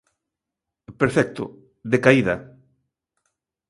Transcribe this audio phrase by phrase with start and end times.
[1.01, 1.43] Perfecto,
[1.93, 2.35] decaída.